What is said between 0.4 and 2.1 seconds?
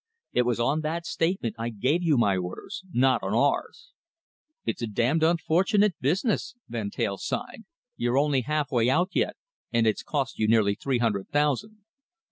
was on that statement I gave